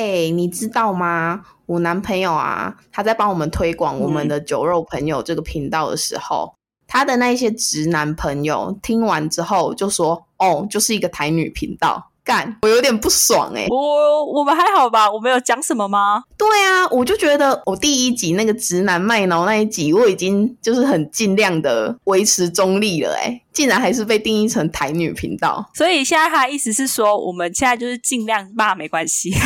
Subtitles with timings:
[0.00, 1.42] 哎、你知道吗？
[1.66, 6.54] 我男朋友啊，他在帮我们推广我们的酒肉朋友这个频道的时候，
[6.86, 15.10] 他的那一些直男朋友听完之后就说：“哦，就是一个台女频道。”干，我有点不爽哎、我我们还好吧？
[15.10, 16.22] 我们有讲什么吗？
[16.36, 25.68] 对啊，我就觉得我第一集那个直男卖脑那一集，我已经就是很尽量的维持中立了、欸，竟然还是被定义成台女频道。
[25.74, 29.32] 所以现在他的意思是说，我们现在就是尽量骂没关系。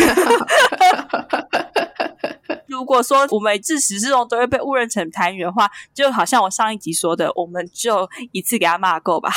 [2.66, 9.30] 如果说我们自始至终都会被误认成台女的话，就好像我上一集说的，我们就一次给他骂够吧，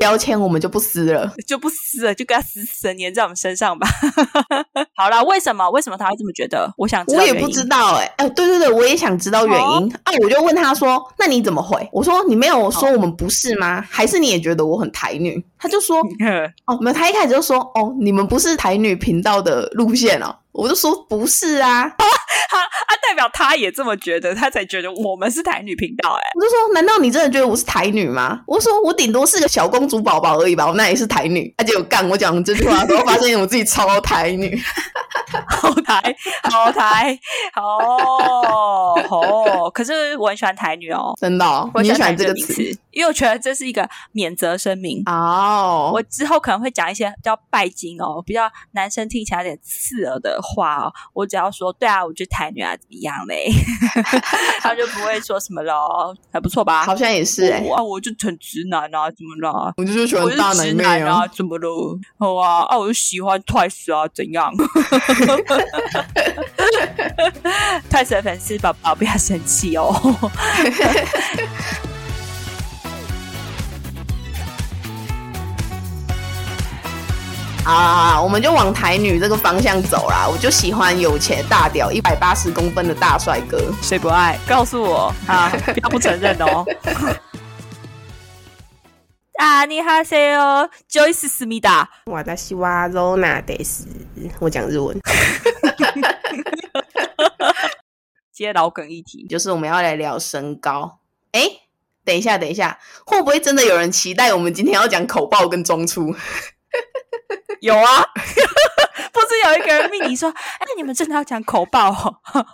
[0.00, 1.32] 标签我们就不撕了。
[1.46, 3.86] 就不撕了，就给他死死的粘在我们身上吧。
[4.96, 5.68] 好啦，为什么？
[5.70, 6.72] 为什么他会这么觉得？
[6.76, 10.12] 我想知道我也不知道哎、哎、对对对，我也想知道原因、啊！
[10.22, 13.84] 我就问他说：“那你怎么回？”我说：“你没有说我们不是吗？
[13.88, 15.98] 还是你也觉得我很台女？”他就说
[16.66, 21.88] ：“哦，没有。”他一开始就说：“哦，你们不是台女频道的路线哦。”我就说：“不是啊。
[22.50, 26.18] ”他啊，代表他也这么觉得，他才觉得我们是台女频道、欸。
[26.18, 34.60] 哎， 我就说：“难道你真的觉得我是台女吗？”我说：“我顶多是个小公主宝宝而已吧，我那也是台女。”他就有干我讲这句话的时候，发现我自己超台女。
[35.48, 36.16] 好台，
[36.50, 37.16] 好台，
[37.54, 39.70] 哦哦。
[39.70, 42.54] 可是我很喜欢台女哦，真的、哦，我很喜欢这个词，
[42.92, 45.02] 因为我觉得这是一个免责声明。
[45.06, 45.90] 哦？
[45.94, 50.92] 我之后可能会讲一些比较拜金哦，比较男生听起来有点刺耳的话哦。
[51.12, 53.50] 我只要说对啊，我觉得台女啊怎么样嘞，
[54.60, 56.84] 他就不会说什么喽，还不错吧？
[56.84, 59.72] 好像也是哎、我啊，我就很直男啊，怎么了？
[59.76, 61.98] 我就是喜欢大直男妹男啊，怎么了？
[62.18, 64.52] 好啊，啊，我就喜欢 Twice 啊，怎样
[67.90, 69.94] ？Twice 的粉丝宝宝不要生气哦。
[77.64, 80.26] 啊，我们就往台女这个方向走啦。
[80.28, 83.70] 我就喜欢有钱大屌、一百八十公分的大帅哥。
[83.82, 84.38] 谁不爱？
[84.48, 85.50] 告诉我啊！
[85.74, 86.64] 不要不承认哦。
[89.38, 91.88] 啊，你好谁哦，Joyce 思密达。
[92.06, 92.96] 我的西瓦是，
[94.38, 94.98] 我讲日文，
[98.32, 100.98] 接老梗一题，就是我们要来聊身高。
[101.32, 101.42] 哎，
[102.04, 106.12] 等一下，等一下，会不会真的有人期待我们今天要讲口爆跟中出？
[107.60, 108.04] 有啊，
[109.12, 112.16] 不是有一个人命你说，哎，你们真的要讲口爆、哦？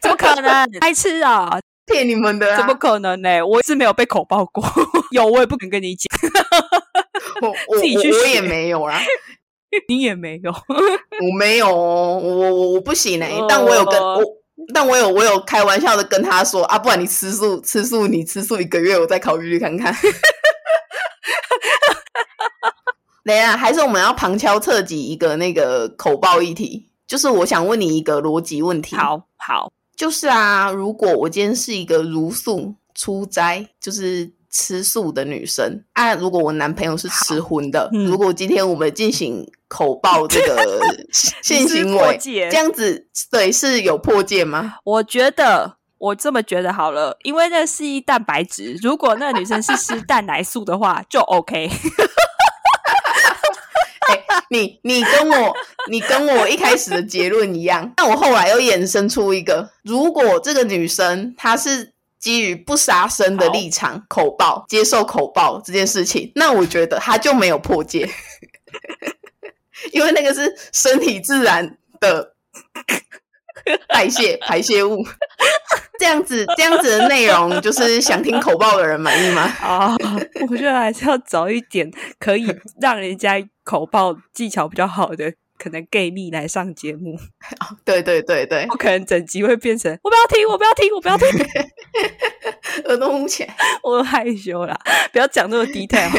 [0.00, 0.70] 怎么可能？
[0.80, 1.58] 白痴啊！
[1.86, 2.56] 骗你们的、啊！
[2.56, 4.64] 怎么可能呢、我是没有被口爆过，
[5.10, 6.08] 有我也不敢跟你讲，
[7.42, 9.00] 我我自己去学我我也没有啦，
[9.88, 10.50] 你也没有。
[10.52, 14.22] 我没有哦，我我我不行哎、哦但我有跟我。
[14.74, 19.92] 但我有我有开玩笑的跟他说啊，不然你吃素吃素，你吃素一个月，我再考虑看看。
[23.30, 40.80] 等一下，还是我们要旁敲侧击一个那个口爆议题，就是我想问你一个逻辑问题。，好好，就是啊，如果我今天是一个如素出斋，就是吃素的女生啊，如果我男朋友是吃荤的，嗯如果今天我们进行口爆这个
[41.12, 44.74] 性行为，这样子对是有破戒吗？
[44.82, 45.76] 我觉得。
[46.00, 48.74] 我这么觉得好了，因为那是一蛋白质。
[48.82, 51.68] 如果那个女生是吃蛋奶素的话，就 OK。
[54.10, 55.54] 哎、你你跟我
[55.88, 68.10] 你跟我一开始的结论一样，但我后来又衍生出一个，如果这个女生她是基于不杀生的立场口爆接受口爆这件事情，那我觉得她就没有破戒，
[69.92, 72.34] 因为那个是身体自然的
[73.88, 75.04] 代谢排泄物。
[76.00, 79.42] 这样子 这样子的内容，就是想听口爆的人满意吗？
[79.60, 79.94] 啊，
[80.48, 82.46] 我觉得还是要找一点可以
[82.80, 87.18] 让人家口爆技巧比较好的，可能 gay 蜜来上节目。
[87.84, 91.28] 对对对对，我可能整集会变成我不要听，我不要听，我不要听，
[92.88, 93.54] 耳朵捂起来。
[93.84, 94.74] 我害羞啦，
[95.12, 96.10] 不要讲那么 detail。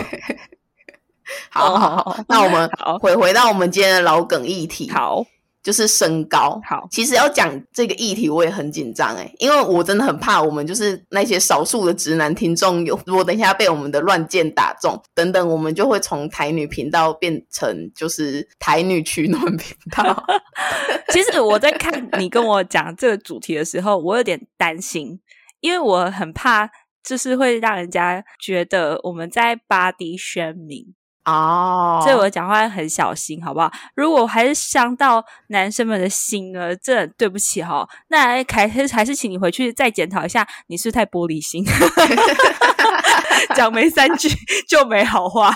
[1.49, 2.69] 好好哦好，那我们
[3.01, 5.25] 回回到我们今天的老梗议题，，好，
[5.63, 6.59] 就是身高。
[6.67, 20.25] 好其实要讲这个议题，我也很紧张哎，因为我真的很怕我们就是那些少数的直男听众有，如果等一下被我们的乱箭打中，等等，我们就会从台女频道变成就是台女取暖频道。
[21.09, 25.19] 其实我在看你跟我讲这个主题的时候，我有点担心，
[25.59, 26.69] 因为我很怕，
[27.03, 30.93] 就是会让人家觉得我们在 body shaming。
[31.25, 33.71] 哦，所以我讲话很小心，好不好？
[33.95, 37.87] 如果还是伤到男生们的心呢，这对不起哈。
[38.09, 41.63] 那还是还是请你回去再检讨一下，你是不是太玻璃心？
[43.55, 44.29] 讲没三句
[44.67, 45.53] 就没好话。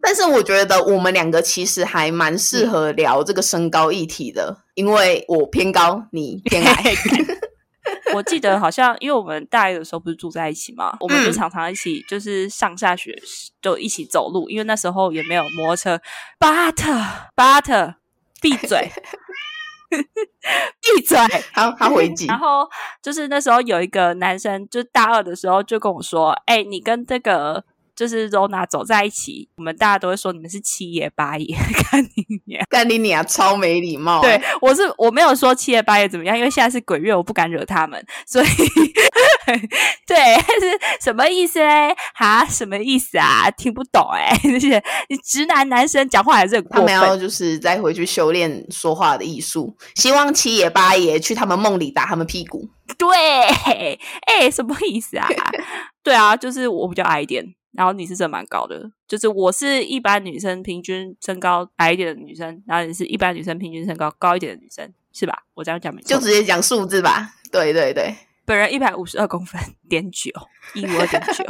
[0.00, 6.82] 但是我觉得我们两个其实还蛮适合聊这个身高议题的，因为我偏高，你偏矮。
[8.14, 13.14] 我记得好像，因为我们大一的时候不是住在一起嘛，我们就常常一起就是上下学
[13.60, 16.00] 就一起走路，因为那时候也没有摩托车。
[16.38, 17.94] But，But，
[18.40, 18.90] 闭嘴，
[19.90, 21.18] 闭嘴！
[21.52, 22.26] 好，他回击。
[22.26, 22.68] 然后
[23.02, 27.64] 就是那时候有一个男生，就大二的时候就跟我说：“哎，你跟这个。”
[28.00, 31.54] 就是 Rona 走在一起，我们大家都会说你们是七爷八爷，
[31.90, 34.22] 干你娘，干你娘，超没礼貌。
[34.22, 38.46] 对我是我没有说七爷八爷怎么样，因为现在是鬼月，我不敢惹他们，所以
[40.08, 41.94] 对是什么意思嘞？
[42.14, 43.50] 哈，什么意思啊？
[43.50, 46.86] 听不懂哎，那些你直男男生讲话还是很过分。
[46.86, 52.66] 他们要就是再回去修炼说话的艺术，希望七爷八爷去他们梦里打他们屁股。
[52.96, 53.08] 对，
[54.26, 55.28] 哎，什么意思啊？
[56.02, 57.44] 对啊，就是我比较矮一点。
[57.72, 65.44] 然后你是真蛮高的，就是我是一般女生平均身高矮一点的女生，然后你是一般女生平均身高高一点的女生，是吧？
[65.54, 67.34] 我这样讲没错，就直接讲数字吧。
[67.52, 68.14] 对对对，
[68.44, 70.30] 本人一百五十二公分点九，
[70.74, 71.44] 一五二点九，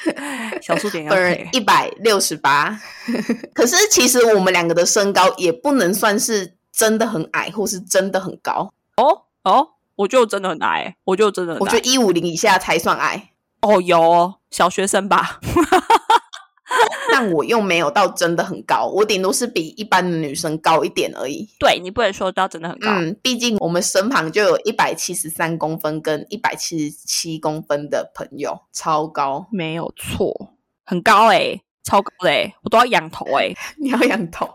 [0.62, 2.78] 小数点要本人一百六十八。
[3.54, 8.72] 可是其实我们两个的身高也不能算是真的很矮，或是真的很高。
[8.96, 13.29] 哦哦，我就真的很矮，我就真的，我觉得一五零以下才算矮。
[13.62, 15.38] 哦，有小学生吧，
[17.12, 21.48] 但我又没有到真的很高，我顶多是比一般的女生高一点而已。
[21.58, 30.54] 对你不能说到真的很高，嗯，毕竟我们身旁就有一百七十三公分跟一百七十七公分的朋友，超高，没有错，
[30.84, 34.48] 很高哎，超高嘞，我都要仰头哎， 你要仰头，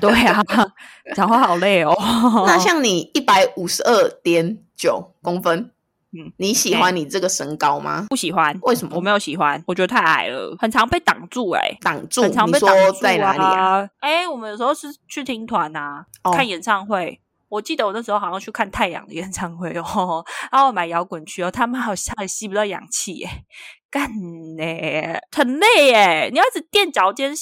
[0.00, 0.42] 对啊，
[1.14, 1.94] 讲话好累哦。
[2.46, 5.70] 那像你一百五十二点九公分。
[6.36, 8.06] 你喜欢你这个身高吗？
[8.10, 8.96] 不喜欢，为什么？
[8.96, 13.88] 我没有喜欢，我觉得太矮了，很常被挡住哎，挡住，很常被挡住在哪里啊？
[14.00, 16.04] 哎，我们有时候是去听团呐，
[16.34, 17.20] 看演唱会。
[17.48, 23.44] 我记得我那时候好像去看太阳的演唱会哦， 然后买摇滚区哦，他们好像也吸不到氧气哎，
[23.88, 24.10] 干
[24.56, 27.32] 呢，很累哎，你要一直垫脚尖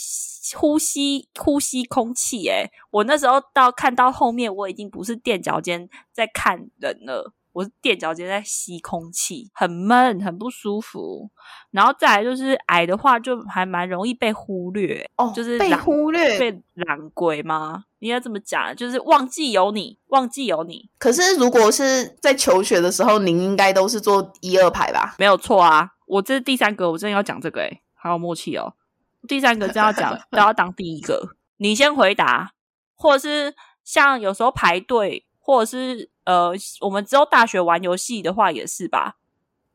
[0.59, 7.33] 呼吸呼吸空气哎，我那时候到看到后面，我已经不是垫脚尖在看人了。
[7.55, 11.31] 我垫脚尖在吸空气，很闷，很不舒服。
[11.71, 17.85] 然后再来就是矮的话，就还蛮容易被忽略哦，就是被忽略、被懒鬼吗？
[18.01, 20.91] 应该这么讲，就是忘记有你，忘记有你。
[20.99, 25.15] 可是如果是在求学的时候，您应该都是坐一二排吧？
[25.19, 28.75] 没有错啊，我这是第三个，我真的要讲这个诶好有默契哦。
[29.27, 31.37] 第三个真要讲， 都要当第一个。
[31.59, 32.51] 你先回答，
[32.95, 33.55] 或者是
[33.85, 36.09] 像有时候排队，或者是。
[36.27, 39.17] 呃，我们只有大学玩游戏的话也是吧，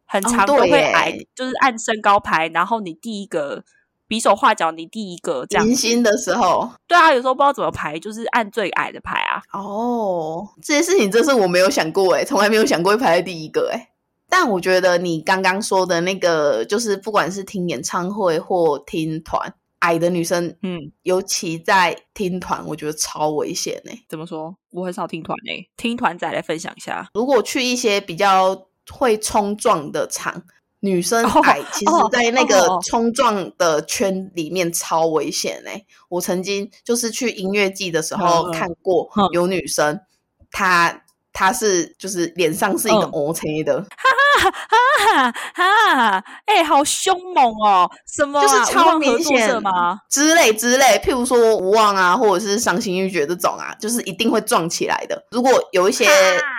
[0.07, 3.63] 很长都会矮，就是按身高排，然后你第一个
[4.07, 5.67] 比手画脚，你第一个这样。
[5.67, 9.43] 迎新的时候，对啊，有时候不知道怎么排，就是按最矮的排啊。
[9.53, 13.91] 哦，这些事情真是我没有想过哎，从来没有想过会排在第一个哎。
[14.27, 19.53] 但我觉得你刚刚说的那个，就是不管是听演唱会或听团。
[19.79, 23.91] 矮的女生，嗯，尤其在听团，我觉得超危险呢。
[24.07, 24.55] 怎么说？
[24.71, 27.09] 我很少听团呢，听团仔来分享一下。
[27.13, 30.43] 如果去一些比较会冲撞的场，
[30.81, 35.71] 女生矮，其实在那个冲撞的圈里面超危险呢。
[36.09, 39.99] 我曾经就是去音乐季的时候看过有女生，
[40.51, 41.03] 她。
[41.31, 46.23] 她是就是脸上是一个 O C 的， 哈哈哈哈！
[46.45, 47.89] 哎，好凶猛哦！
[48.07, 48.41] 什么？
[48.41, 49.99] 就是超明显吗？
[50.09, 55.21] 之类之类，譬如说无望啊，或者是伤心欲绝这种啊，就是一定会撞起来的。
[55.31, 56.05] 如果有一些，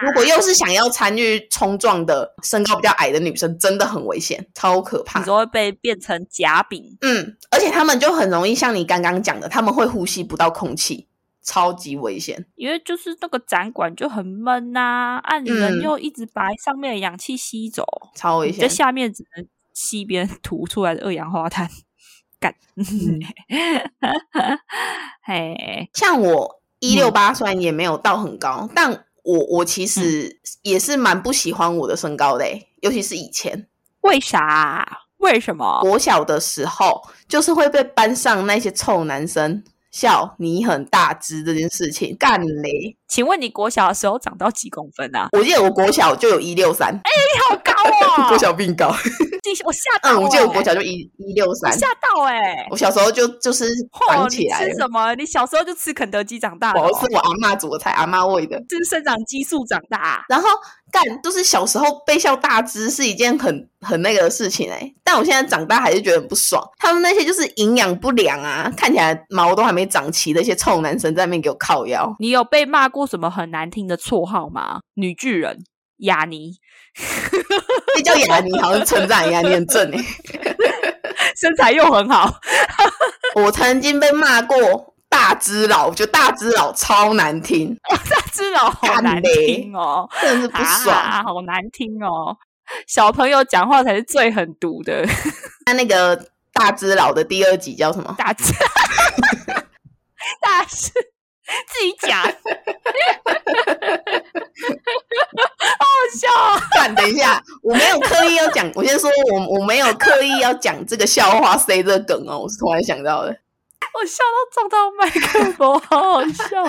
[0.02, 5.18] 如果又是想要参与冲撞的，身高比较矮的女生，真的很危险，超可怕。
[5.18, 6.96] 你说会被变成夹饼？
[7.00, 11.06] 嗯，而且他们就很容易像你刚刚讲的，他们会呼吸不到空气。
[11.50, 18.61] 超级危险，因为就是那个展馆就很闷呐，按人又一直把上面的氧气吸走，超危险。
[18.61, 21.69] 在下面只能吸别人吐出来的二氧化碳，
[22.38, 22.54] 干。
[25.25, 32.47] 嘿，像我一六八，虽然也没有到很高，但我我其实也是蛮不喜欢我的身高的，
[32.80, 33.66] 尤其是以前。
[34.02, 35.00] 为啥？
[35.16, 35.83] 为什么？
[35.83, 39.64] 我小的时候就是会被班上那些臭男生。
[39.90, 45.29] 笑你很大只这件事情干嘞，请问你国小的时候长到几公分啊？
[45.33, 47.73] 我记得我国小就有一六三，哎，你好高
[48.23, 48.29] 哦！
[48.31, 48.87] 国小并高，
[49.67, 50.12] 我吓到。
[50.12, 52.67] 嗯，我记得我国小就一一六三，吓到哎！
[52.71, 53.69] 我小时候就就是
[54.09, 54.64] 长起来。
[54.71, 55.12] 吃什么？
[55.17, 56.81] 你小时候就吃肯德基长大的？
[56.81, 60.25] 我是我阿妈煮的菜，阿妈喂的，是生长激素长大。
[60.29, 60.49] 然后
[60.93, 66.62] 干，就是小时候被笑大只是一件很很那个的事情哎，但我现在长大还是觉得很不爽。
[66.79, 72.14] 他们那些就是营养不良啊，看起来毛都还没长齐的一些臭男生在那边给我靠腰。
[72.21, 74.80] 你有被骂过什么很难听的绰号吗？
[74.95, 75.59] 女巨人、
[75.99, 76.52] 雅尼，
[77.97, 80.04] 那叫雅尼好像称赞一样，你很正哎，
[81.37, 82.33] 身材又很好。
[83.37, 92.37] 我曾经被骂过大只佬，我觉得大只佬超难听， 大只佬好难听哦，真的是不爽，好难听哦。
[92.87, 95.04] 小朋友讲话才是最狠毒的。
[95.66, 98.14] 那那个大只佬的第二集叫什么？
[98.16, 98.52] 大只，
[100.40, 100.92] 大只。
[101.66, 102.23] 自己讲，
[105.78, 106.28] 好笑。
[106.75, 108.71] 但等一下，我没有刻意要讲。
[108.75, 113.37] 我先说，我我没有刻意要讲这个笑话塞这梗哦，我是突然想到的。
[113.92, 116.62] 我笑到撞到麦克风，好好笑。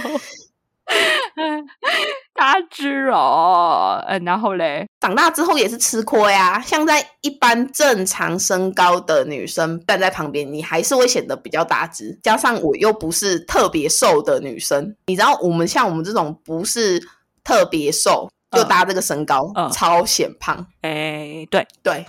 [2.34, 6.60] 大只哦，嗯，然后嘞，长大之后也是吃亏啊。
[6.62, 12.18] 像在一般正常身高的女生站在旁边，你还是会显得比较大只。
[12.24, 17.02] 加上我又不是特别瘦的女生，你知道，我们像我们这种不是
[17.44, 20.66] 特别瘦，就搭这个身高，超显胖。
[20.82, 22.06] 哎，对对。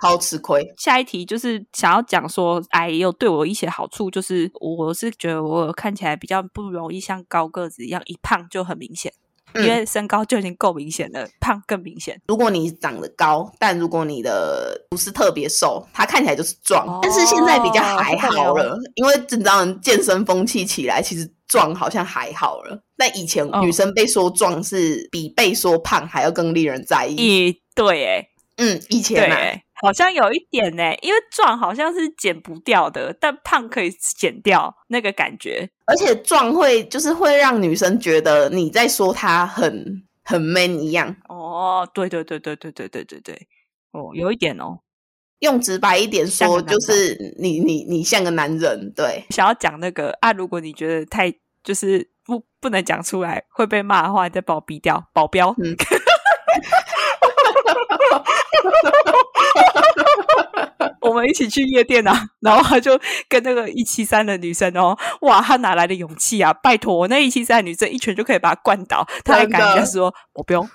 [0.00, 0.62] 超吃亏。
[0.78, 9.12] 下一题就是想要讲说，矮也有对我一些好处，就是我是觉得我看起来比较不容易像高个子一样一胖就很明显，
[9.54, 12.20] 因为身高就已经够明显了，胖更明显。
[12.28, 17.00] 如果你长得高，但如果你的不是特别瘦，它看起来就是壮。
[17.02, 22.82] 但是现在比较还好了，因为你知道健身风气起来，其实壮好像还好了。
[22.96, 27.60] 但以前女生被说壮是比被说胖还要更令人在意。
[27.74, 29.60] 对，哎，嗯，以前啊。
[29.82, 35.68] 好像有一点呢，因为壮好像是减不掉的，但胖可以减掉那个感觉。
[35.86, 41.14] 而且壮会就是会让女生觉得你在说她很很 man 一样。
[41.28, 43.48] 哦，对对对对对对对对对，
[43.92, 44.80] 哦，有一点哦。
[45.40, 48.90] 用直白一点说，就是你你你像个男人。
[48.96, 51.30] 对，想要讲那个啊，如果你觉得太
[51.62, 55.48] 就是不不能讲出来会被骂的话，你再把我逼掉，保镖。
[55.48, 55.54] 我
[61.16, 66.52] 们一起去夜店啊，然后他就跟那个一七三的女生哦，哇，他哪来的勇气啊？
[66.52, 70.68] 拜托，那一七三的女生一拳就可以把他灌倒，他还敢说我不用，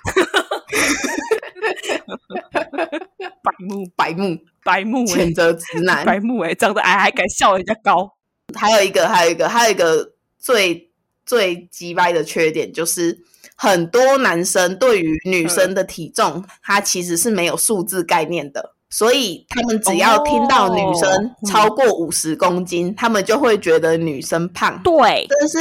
[3.42, 8.12] 白目白目白目，谴责直男白目哎， 长得矮还敢笑人家高。
[8.54, 10.90] 还有一个，还有一个，还有一个最
[11.24, 13.22] 最鸡掰的缺点就是。
[13.54, 24.78] 很多男生对于女生的体重，他其实是没有数字概念的，所以他们只要听到女生超过五十公斤，他们就会觉得女生胖。
[24.84, 25.58] 对，真的是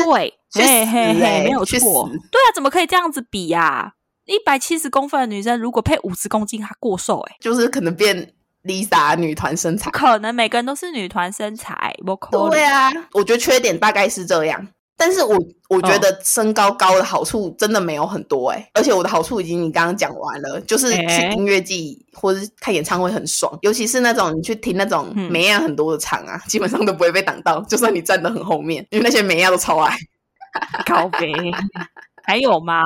[0.53, 2.09] 对，嘿嘿嘿，没有错。
[2.29, 3.93] 对啊，怎么可以这样子比呀？
[4.25, 8.33] 一百七十公分的女生如果配五十公斤，她过瘦哎，就是可能变
[8.65, 9.89] Lisa 女团身材。
[9.91, 11.95] 可能每个人都是女团身材，
[12.29, 14.67] 对啊，我觉得缺点大概是这样。
[15.01, 15.35] 但是我
[15.67, 29.97] 我觉得身高高的好处真的没有很多哎，而且我的好处已经你刚刚讲完了，就是去音乐季或者是看演唱会很爽，尤其是那种你去听那种美亚很多的场啊，基本上都不会被挡到，就算你站得很后面，因为那些美亚都超矮。
[30.85, 31.33] 高飞
[32.23, 32.83] 还有吗？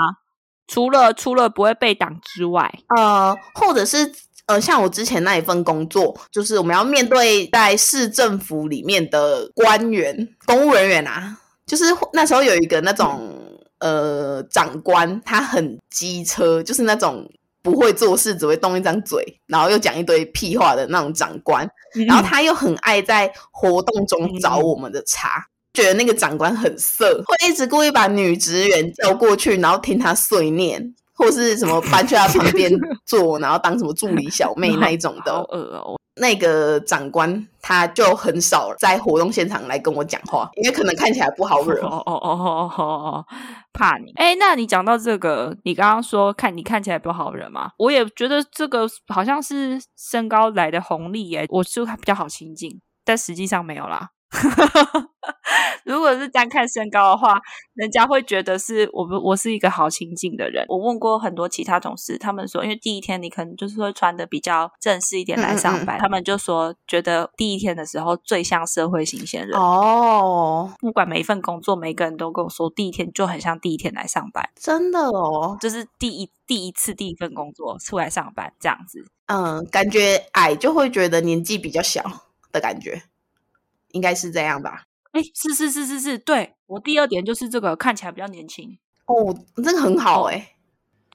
[0.67, 4.09] 除了除了不会被挡之外，呃，或者是
[4.45, 11.39] 呃，像我之前那一份工作，就是我们要面对在市政府里面的官员、公务人员啊。
[11.65, 13.33] 就是那时候有一个那种
[13.79, 17.27] 呃长官，他很机车，就是那种
[17.61, 21.67] 不会做事，只会动一张嘴，然后又讲一堆屁话的那种长官。
[22.07, 25.43] 然后他又很爱在活动中找我们的茬，
[25.73, 32.71] 觉得那个长官很色，会一直故意把女职员叫过去，然后听他碎念，或是什么搬去他旁边
[33.07, 35.33] 坐，然后当什么助理小妹那一种的。
[36.15, 41.81] 那个长官他就很少在活动现场来跟我讲话，因为可能看起来不好惹。
[41.85, 43.25] 哦哦哦哦哦哦，
[43.73, 44.11] 怕你。
[44.15, 47.71] 哎，那你讲到这个，你刚刚说看你看起来不好惹嘛？
[47.77, 54.11] 我也觉得这个好像是身高来的红利耶，我就比较好亲近，但实际上没有啦。
[55.85, 57.39] 如果是单看身高的话，
[57.73, 60.65] 人家会觉得是我我是一个好亲近的人。
[60.67, 70.73] 我问过很多其他同事，他们说，因为第一天你可能就是会穿的比较正式一点来上班，他们就说觉得第一天的时候最像社会新鲜人哦。
[70.79, 79.05] 不管每一份工作，每个人都跟我说，第一天就很像第一天来上班，真的哦，就是第一第一次第一份工作出来上班这样子。
[79.27, 82.03] 嗯，感觉矮就会觉得年纪比较小
[82.51, 83.01] 的感觉，
[83.95, 84.83] 应该是这样吧。
[85.13, 90.51] 哎，是是是是是，对我第二点就是这个看起来比较年轻哦，这个很好哎。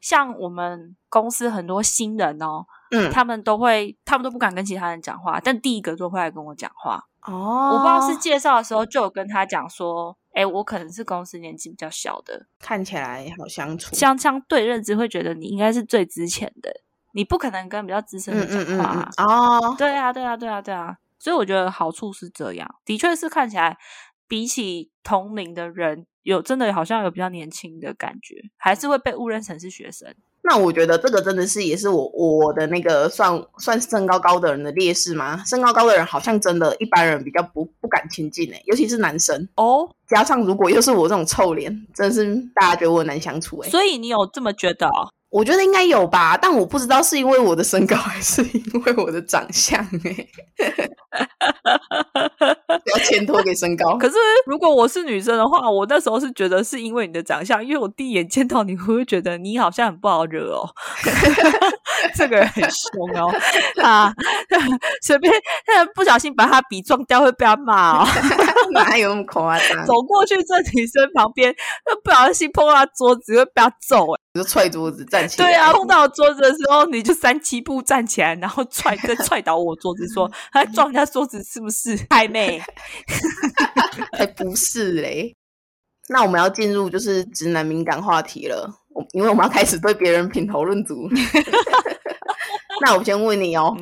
[0.01, 7.73] 像我们公司很多新人哦，嗯，他们都会，他们都不敢跟其他人讲话，但第一个就会来跟我讲话哦。
[7.75, 16.81] 我不知道是介绍的时候就有跟他讲说，哎，我可能是公司年纪比较小的，看起来好相处，相相对认知会觉得你应该是最值钱的，
[17.13, 19.75] 你不可能跟比较资深的讲话哦。
[19.77, 20.97] 对啊，对啊，对啊，对啊。
[21.21, 23.77] 所以我觉得好处是这样，的确是看起来
[24.27, 30.13] 比起同龄的人，有真的好像有比较年轻的感觉，还是会被误认成是学生。
[30.43, 35.45] 那我觉得这个真的是也是我我的那个算算身高高的人的劣势吗？
[35.45, 39.87] 身高高的人好像真的一般人比较不不敢亲近诶，尤其是男生哦。
[40.09, 43.69] 加上如果又是我这种臭脸，真是大家觉得我难相处诶。
[43.69, 44.89] 所以你有这么觉得？
[45.31, 50.27] 我觉得应该有吧，但我不知道是因为我的身高还是因为我的长相哎。
[52.79, 53.97] 不要牵拖给身高。
[53.99, 54.15] 可是
[54.47, 60.69] 如果我是女生的话，我那时候是觉得是因为你的长相，因为我第一眼见到你，我会觉得你好像很不好惹哦。
[62.15, 63.31] 这个人很凶哦，
[63.83, 64.13] 啊，
[65.03, 65.33] 随便
[65.95, 68.09] 不小心把他笔撞掉会被他骂哦。
[68.73, 69.85] 哪有那么夸张？
[69.85, 71.55] 走过去这女生旁边，
[71.87, 74.21] 那不小心碰到桌子会被他揍哎。
[74.33, 75.47] 就踹桌子站起来。
[75.47, 82.60] 对啊，碰到桌子的时候，你就三七步站起来，然后踹再踹倒我桌子，说他撞人家桌子是不是太妹？
[84.17, 85.35] 才 不是嘞！
[86.09, 88.69] 那我们要进入就是直男敏感话题了，
[89.13, 91.09] 因为我们要开始对别人品头论足。
[92.83, 93.77] 那我先问你哦，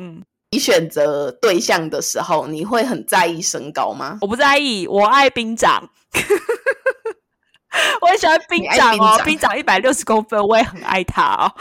[0.51, 4.17] 你选择对象的时候，你会很在意身高吗？
[4.21, 5.89] 我不在意，我爱兵长。
[8.01, 11.53] 我很喜欢兵长哦，兵长一百六十公分，我也很爱他哦。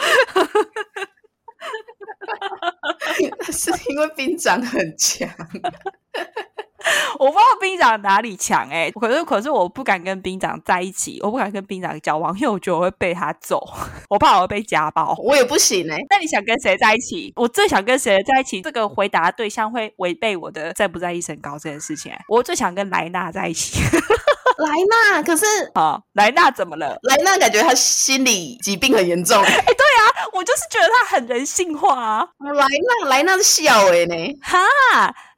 [3.53, 5.29] 是因为兵长很强，
[7.19, 13.63] 我不知道兵长哪里强哎，可是可是我不敢跟兵长在一起，我不敢跟兵长交往，因为我觉得我会被他揍，
[14.09, 15.97] 我怕我会被家暴，我也不行哎。
[16.11, 17.33] 那你想跟谁在一起？
[17.37, 18.61] 我最想跟谁在一起？
[18.63, 22.13] 这个回答对象会违背我的在不在意身高这件事情。
[22.29, 23.81] 我最想跟莱纳在一起。
[24.59, 24.67] 莱
[25.15, 26.99] 纳，可是啊，莱纳怎么了？
[27.03, 29.41] 莱纳感觉他心理疾病很严重。
[29.41, 32.29] 哎，对啊，我就是觉得他很人性化啊。
[32.41, 34.59] 莱纳，莱纳是笑哎呢，哈，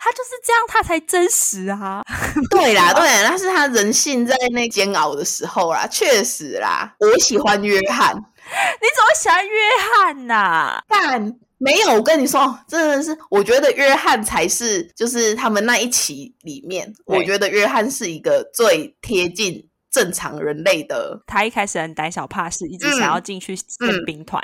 [0.00, 2.02] 他就是这样，他才真实啊。
[2.50, 6.92] 对啦，对啦，那是他人性在那煎熬的时候啦，确实啦。
[6.98, 9.56] 我喜欢约翰，你怎么喜欢约
[9.94, 10.82] 翰呐？
[10.88, 11.38] 但。
[11.62, 21.22] 没有，我跟你说，真的是，我觉得约翰才是，就是他们那一期里面，我觉得约翰是一个最贴近正常人类的。
[21.26, 23.66] 他一开始很胆小怕事，一直想要进去宪
[24.06, 24.42] 兵团，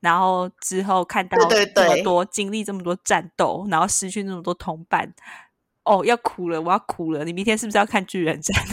[0.00, 5.14] 然后之后看到这么多经历这么多战斗，然后失去那么多同伴，
[5.84, 7.24] 哦，要哭了，我要哭了。
[7.24, 8.64] 你明天是不是要看巨人战？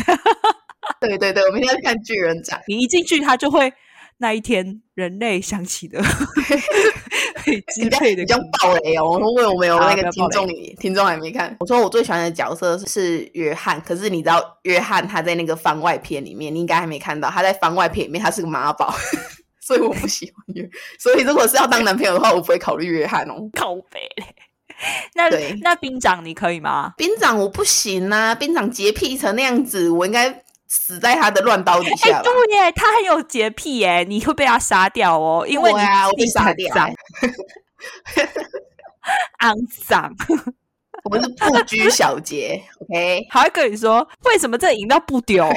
[0.99, 2.61] 对对对，我明天要看巨人战。
[2.67, 3.73] 你一进去，他就会。
[4.17, 6.01] 那一天，人类想起的，
[7.77, 9.17] 你这样你这样爆雷哦！
[9.19, 10.47] 因为我们有那个听众，
[10.79, 11.55] 听众还没看。
[11.59, 18.93] 我说我最喜欢的角色是约翰，可是你知道约翰他在那个番外篇里面，你应该还没看到，他在番外篇里面他是个妈宝，
[19.61, 20.69] 所以我不喜欢约。
[20.99, 23.49] 所以如果是要当男朋友的话，我不会考虑约翰哦。
[23.53, 23.99] 靠北
[25.13, 25.29] 那
[25.61, 26.93] 那兵长你可以吗？
[26.97, 28.35] 兵长我不行啊！
[28.35, 30.44] 兵长洁癖成那样子，我应该。
[30.75, 32.17] 死在他的乱刀底下。
[32.17, 36.75] 哎，对耶，他很有洁癖耶，你会被他杀掉哦，因为你啊，我被杀掉，
[39.39, 39.55] 肮
[39.87, 40.13] 脏，
[41.03, 45.47] 我们是不拘小节，OK，还会跟你说为什么这饮料不丢。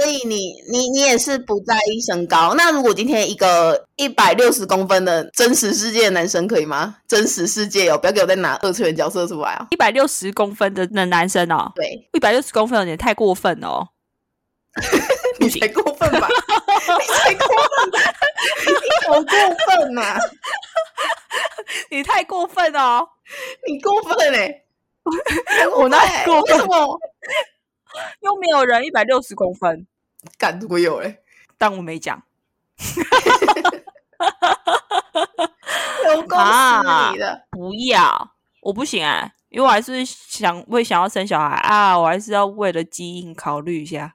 [0.00, 2.54] 所以你你你也是不在意身高？
[2.56, 6.96] 那如果今天一个一百六十公分的真实世界的男生可以吗？
[7.06, 9.66] 真实世界哦，不要给我再拿二次元角色出来哦。
[9.70, 13.86] 一百六十公分的那男生哦，对，一百六十公分有点太过分哦。
[15.38, 16.28] 你才过分吧？
[16.98, 17.98] 你才过分吧？
[18.64, 20.18] 你好过分呐！
[21.90, 23.06] 你太过分哦！
[23.66, 24.64] 你过分嘞！
[25.76, 26.56] 我那过分？
[28.20, 29.86] 又没有人一百六十公分，
[30.38, 31.18] 敢如果有嘞，
[31.58, 32.22] 但我没讲。
[36.06, 44.14] 有公司你的不要，我不行哎，因为我还是想为想要生小孩啊，我还是要为了基因考虑一下。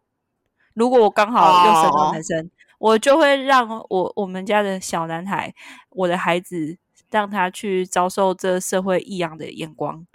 [0.74, 5.54] 如果我刚好又生到男生，我就会让我我们家的小男孩，
[5.90, 6.78] 我的孩子，
[7.10, 10.06] 让他去遭受这社会异样的眼光，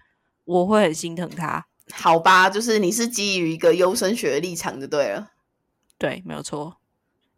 [0.45, 1.67] 我会很心疼他。
[1.93, 5.29] 好吧，就是你是基于一个优生学的立场就对了。
[5.99, 6.77] 对，没有错。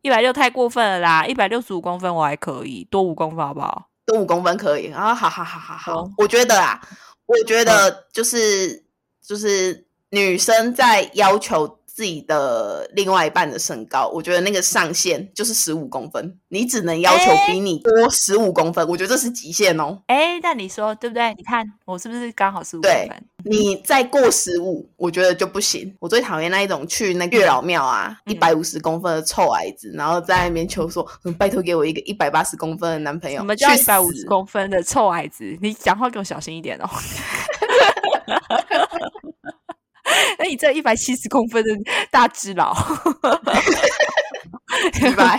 [0.03, 1.27] 一百六太过分了啦！
[1.27, 3.88] 一百六十五公分我还可以，多五公分好不好？
[4.05, 5.15] 多五公分可以啊！
[5.15, 6.81] 好好好好好，我觉得啊，
[7.27, 8.85] 我觉得就是
[9.21, 11.79] 就是女生在要求。
[12.03, 20.03] 自己的另外一半的身高，我觉得那个上限就是十五公分，你只能要求比你多十五公分，我觉得这是极限哦。
[20.09, 21.33] 哎，那你说对不对？
[21.38, 23.25] 你看我是不是刚好十五公分？
[23.45, 25.95] 你再过十五，我觉得就不行。
[26.01, 33.38] 我最讨厌那一种去那月老庙啊，一百五十公分的臭矮子，然后在那边求说，拜托给我一个一百八十公分的男朋友。
[33.38, 35.57] 什么叫一百五十公分的臭矮子？
[35.61, 36.91] 你讲话给我小心一点哦。
[40.62, 41.70] 这一百七十公分的
[42.09, 42.72] 大只佬，
[44.94, 45.37] 一百，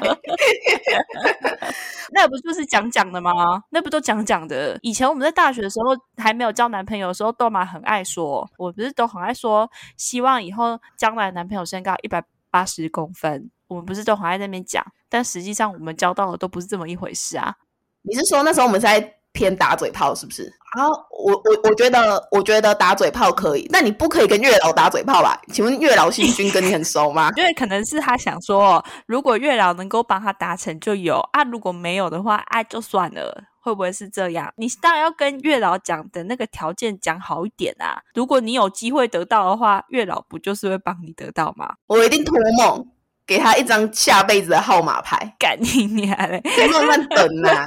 [2.12, 3.32] 那不就是讲讲的吗？
[3.72, 4.78] 那不都讲讲的？
[4.82, 14.86] 以前我们在大学的时候还没有交男朋友的时候，豆妈很爱说，我不是都很爱说，希望以后将来男朋友身高一百八十公分，我们不是都很爱在那边讲？
[15.08, 17.56] 但实际上我们交到的都不是这么一回事啊！
[18.02, 19.16] 你是说那时候我们在？
[19.34, 20.52] 偏打嘴炮是不是？
[20.74, 25.40] 啊我我我觉得我觉得打嘴炮可以，那你不可以跟月老打嘴炮吧？
[25.52, 27.32] 请问月老星君跟你很熟吗？
[27.38, 34.52] 因为可能是他想说，如果月老能够帮他达成就有啊，如果没有的话，啊就算了，会不会是这样？
[34.58, 38.02] 你当然要跟月老讲的那个条件讲好一点啊。
[38.16, 41.76] 如果你有机会得到的话，月老不就是会帮你得到吗？
[41.86, 42.84] 我一定托梦
[43.28, 46.42] 给他一张下辈子的号码牌， 赶紧你还
[46.72, 47.64] 慢慢等啊。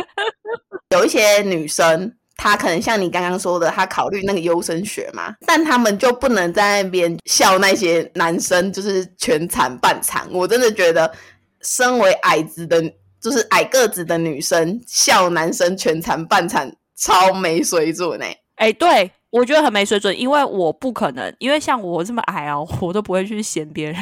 [0.90, 10.26] 有一些女生，她可能像你刚刚说的，她考虑那个优生学嘛，但他们就不能在那边笑那些男生就是全残半残。
[10.32, 11.10] 我真的觉得，
[11.62, 12.82] 身为矮子的，
[13.20, 18.36] 就是矮个子的女生笑男生全残半残，超没水准哎！
[18.56, 23.96] 哎，对我觉得很没水准，因为我不可能，因为像我这么矮哦，我都不会去嫌别人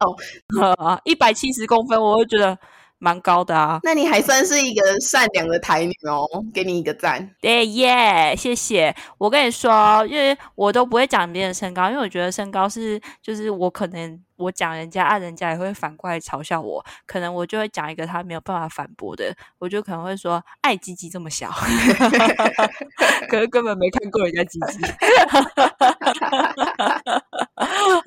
[0.00, 2.58] 哦， 一百七十公分，我会觉得。
[3.02, 7.34] 蛮高的啊，那你还算是一个善良的台女哦，给你一个赞。
[7.40, 8.94] 对耶，谢谢。
[9.18, 21.50] 我跟你说，因为我都不会讲别人身高，因为我觉得身高是，就是我可能我讲人家，啊，人家也会反过来嘲笑我，可能我就会讲一个他没有办法反驳的，我就可能会说，爱鸡鸡这么小，
[23.28, 24.78] 可是根本没看过人家鸡鸡，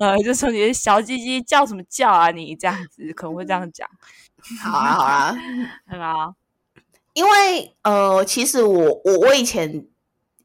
[0.00, 2.30] 呃，就说你的小鸡鸡叫什么叫啊？
[2.30, 3.86] 你这样子可能会这样讲。
[4.62, 5.36] 好啊，好啊，
[5.86, 6.34] 很好。
[7.14, 9.86] 因为呃，其实我我我以前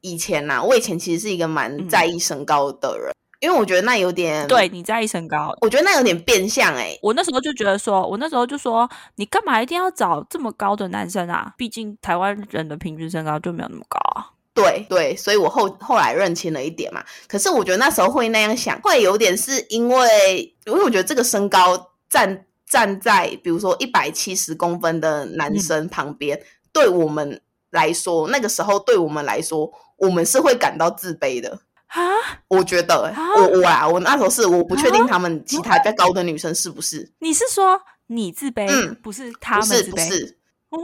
[0.00, 6.98] 以前呐，我以前其实是一个蛮在意身高的人，因为我觉得那有点对你在意身高，我觉得那有点变相哎。
[7.02, 11.52] 我那时候就觉得说，我那时候就说，你干嘛一定要找这么高的男生啊？
[11.58, 14.30] 毕竟台湾人的平均身高就没有那么高啊。
[14.54, 17.04] 对对，所以我后后来认清了一点嘛。
[17.28, 22.46] 可是我觉得那时候会那样想，会有点是因为，因为我觉得这个身高占。
[22.72, 26.40] 站在比如说一百七十公分的男生旁边，
[26.72, 32.00] 对我们来说，那个时候对我们来说，我们是会感到自卑的啊。
[32.48, 37.12] 我觉得，我我啊，我那时候是我不确定他们其他比较高的女生是不是？
[37.18, 38.66] 你是说你自卑？
[38.66, 40.34] 嗯，不是他们自卑。
[40.70, 40.80] 哦，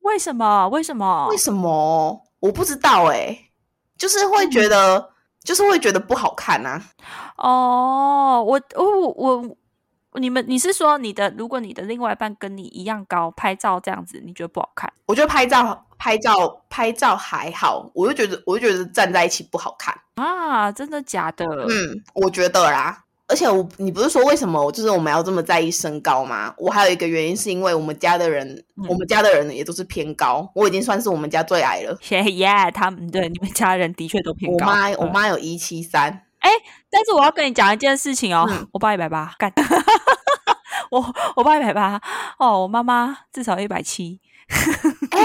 [0.00, 0.68] 为什么？
[0.70, 1.28] 为什么？
[1.30, 2.20] 为什么？
[2.40, 3.38] 我不知道哎，
[3.96, 5.10] 就是会觉得，
[5.44, 6.82] 就是会觉得不好看啊。
[7.36, 9.56] 哦，我我我。
[10.14, 11.32] 你们，你是说你的？
[11.38, 14.92] 如果你的另外一半跟你一样高，拍照这样子，你觉得不好看？
[15.06, 20.70] 我觉得拍照、拍照、拍照还好，我就觉得，我就觉得站在一起不好看啊！
[20.70, 21.46] 真的假的？
[21.68, 23.04] 嗯，我觉得啦。
[23.28, 26.52] 而且我，你不是说为什么就是我们要这么在意身高吗？
[26.58, 31.96] 我还有一个原因，是因为我们家的人，我们家的人也都是偏高，我已经算是我们家最矮了。
[32.10, 34.66] 耶，他们对你们家人的确都偏高。
[34.66, 36.24] 我妈，我妈有一七三。
[36.42, 36.50] 哎，
[36.90, 39.52] 但是我要跟你讲一件事情哦，我爸一百八，干，
[40.90, 42.00] 我我爸一百八，
[42.38, 44.20] 哦，我妈妈至少一百七，
[45.10, 45.20] 哎，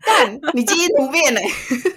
[0.00, 1.42] 干，你基因突变嘞，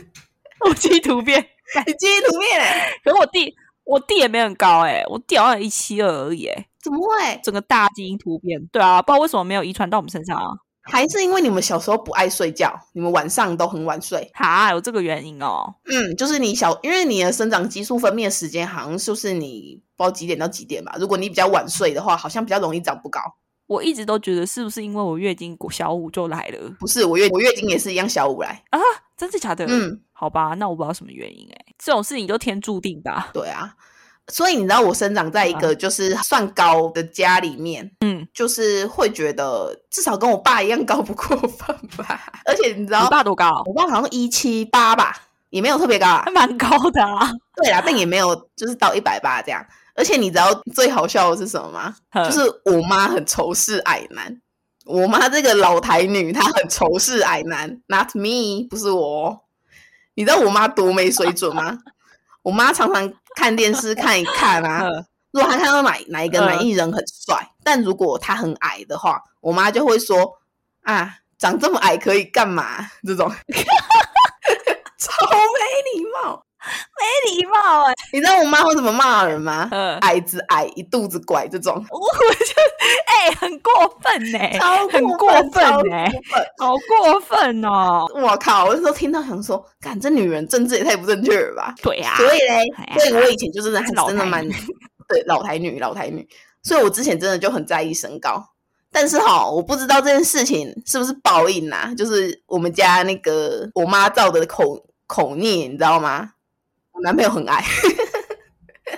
[0.65, 1.45] 我基因突变，
[1.86, 7.39] 你基因突变嘞， 可是我弟，我弟也没很高哎，我弟好像一七二而已哎，怎么会？
[7.43, 10.51] 整个大基因突变，对啊，不知道为什么没有遗传到我们身上啊。
[10.88, 15.76] 还是因为你们小时候不爱睡觉，你们晚上都很晚睡，哈，有这个原因哦。
[15.86, 20.95] 嗯，就是你小，因为你的生长激素分泌时间好像就是你不知道几点到几点吧。
[21.00, 23.19] 如果你比较晚睡的话，好像比较容易长不高。
[23.67, 26.71] 我一直都觉得是不是因为我月经小五就来了？
[26.80, 28.80] 不是，我月我月经也是一样小五来啊？
[29.17, 29.65] 真的假的？
[29.67, 33.30] 嗯，好吧，那我不知道什么原因哎，这种事情都天注定吧？
[33.34, 33.76] 对啊，
[34.31, 42.21] 所以你知道我生长在一个就是算高的家里面，嗯，就是会觉得至少跟我爸一样高不过分吧？
[42.45, 43.63] 而且你知道，你爸多高？
[43.65, 45.15] 我爸好像一七八吧，
[45.49, 47.31] 也没有特别高啊，还蛮高的啊。
[47.55, 49.65] 对啦，但也没有就是到一百八这样。
[49.95, 51.95] 而且你知道最好笑的是什么吗？
[52.25, 54.39] 就是我妈很仇视矮男。
[54.85, 59.41] 我妈这个老台女，她很仇视矮男，Not me，不是我。
[60.15, 61.79] 你知道我妈多没水准吗？
[62.47, 64.88] 我妈常常看电视看一看啊，
[65.31, 70.31] 如果她看到哪哪一个男艺人很帅，但如果他很矮的话，我妈就会说
[70.83, 72.89] 啊，长这么矮可以干嘛？
[73.05, 73.29] 这种
[74.97, 76.45] 超没礼貌。
[76.67, 77.93] 没礼貌哎！
[78.13, 79.69] 你知道我妈会怎么骂人吗？
[80.01, 82.53] 矮子矮，一肚子拐这种，我就
[83.08, 84.39] 哎，很过分呢，
[84.91, 86.06] 很过分呢，
[86.58, 88.06] 好过分哦！
[88.15, 88.65] 我靠！
[88.65, 91.75] 我那时候听到想说，干这女人政治也太不正确了吧？
[91.82, 94.47] 对呀，所以嘞，所以我以前就是真的蛮
[95.08, 96.27] 对老台女，老台女，
[96.63, 98.43] 所以我之前真的就很在意身高。
[98.91, 101.93] 但是哈，我不知道这件事情是不是报应呐？
[101.95, 106.32] 就是我们家那个我妈造的口口孽，你知道吗？
[106.97, 107.63] 我男朋友很矮，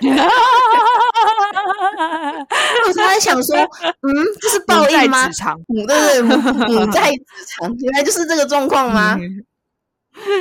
[2.86, 3.68] 我常在想说，嗯，
[4.40, 5.28] 这是报应吗？
[5.66, 7.22] 母对对母在职
[7.58, 9.18] 场，原来就是这个状况吗？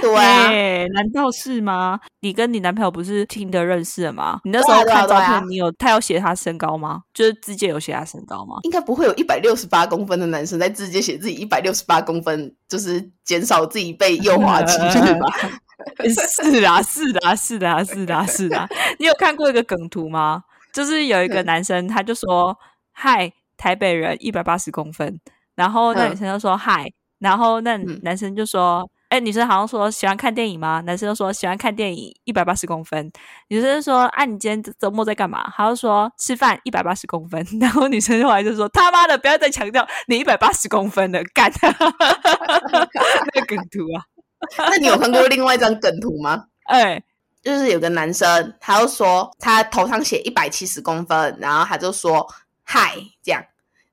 [0.01, 0.49] 对啊，
[0.93, 1.99] 难道是吗？
[2.21, 4.39] 你跟你男朋友不是听的认识的吗？
[4.45, 7.01] 你那时候看照片，你有他有写他身高吗？
[7.13, 8.55] 就是字界有写他身高吗？
[8.63, 15.27] 应该不会有一百六十八公分的男生在字界写自己一百六十八公分，就是减少自己被诱惑几率吧。
[16.03, 18.67] 是啊，是的，是的，是的，是的。
[18.99, 20.43] 你有看过一个梗图吗？
[20.73, 22.57] 就是有一个男生，他就说
[22.93, 25.19] ：“嗨，台北人，一百八十公分。”
[25.55, 26.85] 然后那女生就说：“嗨。”
[27.19, 28.89] 然后那男生就说。
[29.09, 30.81] 哎，女生好像说喜欢看电影吗？
[30.85, 33.11] 男生就说喜欢看电影，一百八十公分。
[33.47, 37.43] 女生说：“啊，你今天周末在干嘛？”他就说吃饭，一百八十公分。
[37.59, 41.51] 然后女生后来就说：“他妈的，不要再强调你一百八十公分了，干！”
[43.33, 44.05] 那梗图啊，
[44.57, 46.45] 那你有看过另外一张梗图吗？
[46.65, 47.03] 哎，
[47.41, 52.27] 就是有个男生，他就说他头上写一百七十公分，然后他就说
[52.63, 53.43] 嗨，这样。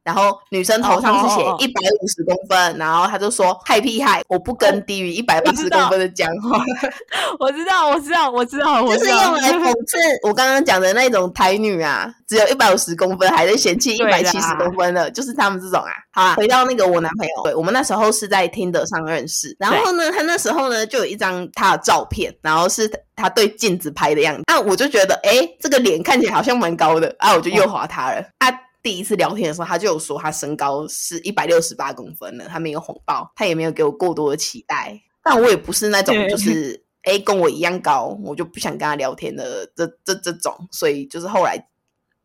[0.07, 6.63] 然后女生头上是写一百五十公分，然后他就说嗨屁嗨，我不跟低于一百八十公分的讲话。
[7.41, 15.91] 我知道，我知道，我知道， 就是用来讽刺我刚刚讲的那种台女啊，只有一百五十公分，还在嫌弃一百七十公分的，就是他们这种啊。
[16.13, 28.61] 好，回到那个我男朋友，对我们那时候是在听的上认识，然后呢，他那时候呢就有一张他的照片，然后是他对镜子拍的样子，那我就觉得，哎，这个脸看起来好像蛮高的，啊，我就右滑他了，啊。
[28.87, 34.97] 第一次聊天的时候，他就有说他身高是一百六十八公分了，他没有谎报，他也没有给我过多的期待。
[35.25, 41.67] 但我也不是那种就是哎跟我一样高，我就不想跟他聊天的这这这种，所以就是后来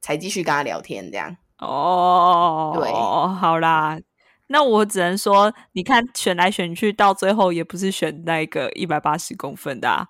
[0.02, 1.36] 才继续跟他聊天这样。
[1.58, 4.00] 哦，对，好啦，
[4.46, 10.08] 那我只能说，你看选来选去，到最后也不是选那个一百八十公分的。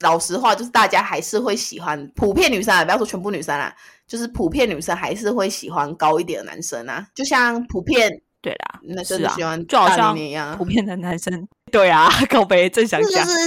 [0.00, 3.74] 老实话，就是大家还是会喜欢普遍女生啊，不要说全部女生啦。
[4.06, 8.10] 就是普遍女生还是会喜欢高一点的男生啊，就像普遍
[8.42, 13.38] 对啦，男生喜欢就好像一样，普遍的男生对啊， 高杯正想讲，就是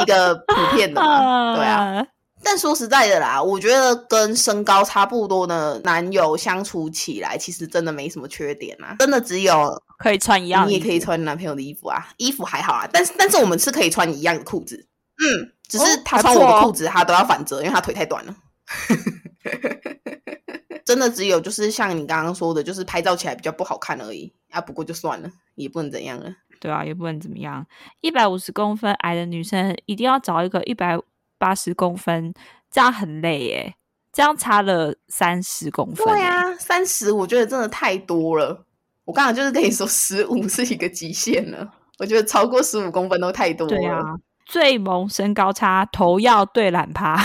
[0.00, 2.06] 一个普遍的嘛， 对啊。
[2.42, 14.86] 但说实在的啦，我觉得跟身高差不多的男友相处起来，其实真的没什么缺点啊，真的只有可以穿一样，你也可以穿男朋友的衣服啊，衣服还好啊，但是但是我们是可以穿一样的裤子，
[15.22, 18.34] 嗯，只是他穿我的裤子，他都要反折，因为他腿太短了。
[20.84, 24.60] 真的只有就是像你刚刚说的，就是拍照起来比较不好看而已啊。
[24.60, 26.34] 不过就算了，也不能怎样了。
[26.58, 27.64] 对啊，也不能怎么样。
[28.00, 30.98] 一百五十公分矮的女生，一定要找一个一百
[31.38, 32.34] 八十公分，
[32.70, 33.74] 这样很累耶。
[34.12, 36.04] 这样差了三十公分。
[36.04, 38.66] 对啊，三十我觉得真的太多了。
[39.04, 41.72] 我刚刚就是跟你说，十五是一个极限了。
[41.98, 43.76] 我觉得超过十五公分都太多了。
[43.76, 44.02] 对啊，
[44.44, 47.16] 最萌身高差，头要对懒趴。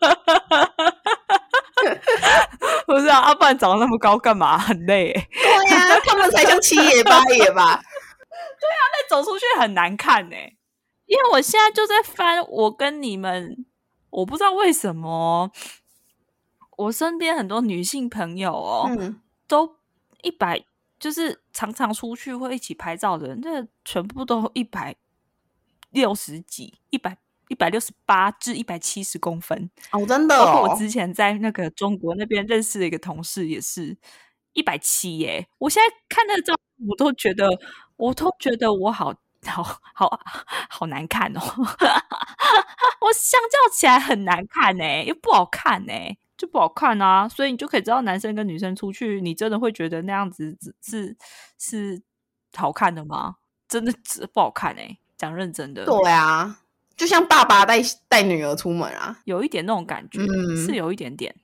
[2.86, 4.56] 不是啊，阿不然长得那么高干嘛？
[4.58, 5.12] 很累。
[5.32, 7.80] 对呀，他们才像七爷八爷吧？
[8.60, 10.36] 对啊，那走出去很难看呢。
[11.06, 13.64] 因为我现在就在翻，我跟你们，
[14.10, 15.50] 我不知道为什么，
[16.76, 18.88] 我身边很多女性朋友哦，
[19.48, 19.76] 都
[20.22, 20.64] 一百，
[20.98, 24.94] 就是常常出去会一起拍照的人，这全部都一百
[25.90, 27.18] 六十几，一百。
[27.50, 30.38] 一百六十八至一百七十公分哦，真的。
[30.38, 33.98] 包括我之前在那个中国那边认识的一个同事，也是
[34.52, 35.48] 一百七耶！
[35.58, 36.54] 我现在看那个照，
[36.88, 37.48] 我都觉得，
[37.96, 39.12] 我都觉得我好
[39.44, 40.20] 好好
[40.68, 41.40] 好难看哦。
[43.02, 47.28] 我相较起来很难看哎，又不好看哎，就不好看啊。
[47.28, 51.16] 所以你就可以知道，男生跟女生出去，你真的会觉得那样子是
[51.58, 52.00] 是
[52.56, 53.38] 好看的吗？
[53.66, 55.84] 真的只不好看哎，讲认真的。
[55.84, 56.60] 对啊，
[57.00, 60.20] 就像爸爸带带女儿出门啊，有一点那种感觉，
[60.66, 61.34] 是有一点点。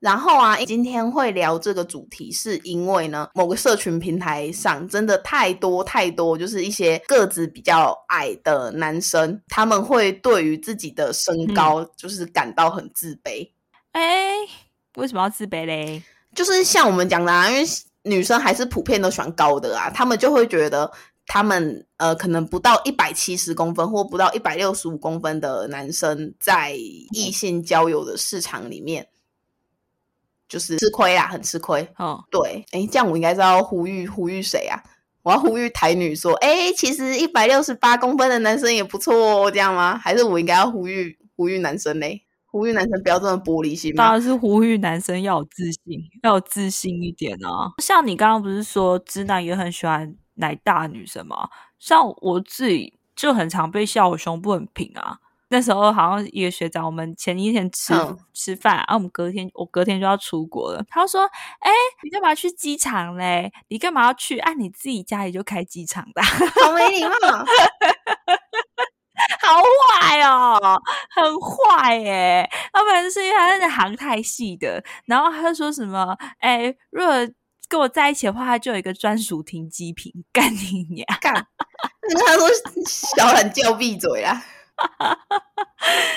[0.00, 13.46] 然后啊，今天会聊这个主题，是因为呢，某个社群平台上真的太多太多，就是一些个子比较矮的男生，他们会对于自己的身高就是感到很自卑。
[13.92, 14.36] 哎，
[14.96, 16.02] 为什么要自卑嘞？
[16.34, 17.62] 就是像我们讲的啊，因为
[18.04, 20.90] 女生还是普遍都喜欢高的啊，他们就会觉得
[21.26, 29.08] 他们呃可能不到一百七十公分或不到一百六十五公分的男生，在异性交友的市场里面。
[30.46, 31.88] 就是吃亏啊，很吃亏。
[31.96, 34.80] 哦，对，哎，这样我应该是要呼吁呼吁谁啊？
[35.22, 39.96] 我要呼吁台女说，哎，其实一百六十八公分的男生也不错哦，这样吗？
[39.96, 42.22] 还是我应该要呼吁呼吁男生嘞？
[42.44, 43.92] 呼吁男生不要这么玻璃心。
[43.94, 47.72] 当然是呼吁男生要有自信，要有自信一点啊。
[47.78, 51.48] 像你刚刚不是说直男也很喜欢奶大女生嘛？
[51.78, 55.18] 像我自己就很常被笑我胸部很平啊。
[55.48, 57.92] 那时候好像一个学长，我们前一天吃
[58.32, 60.82] 吃饭，啊，我们隔天我隔天就要出国了。
[60.88, 61.22] 他说
[61.60, 61.70] ：“哎，
[62.02, 63.52] 你干嘛去机场嘞？
[63.68, 64.38] 你干嘛要去？
[64.38, 67.10] 按你自己家里就开机场的，好没礼貌，
[69.40, 69.60] 好
[70.00, 70.80] 坏哦，
[71.14, 72.50] 很坏耶。
[72.72, 77.14] 要不然是因为他是航太系的，然后他就说什么：哎，如果
[77.74, 81.04] 跟我在一起的话，他就有一个专属停机坪，干你娘！
[81.20, 81.34] 干，
[82.24, 82.48] 他说
[82.86, 84.40] 小懒叫闭嘴啦。”